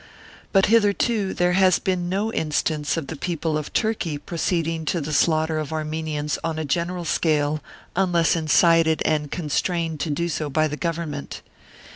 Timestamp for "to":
4.85-4.99, 9.99-10.09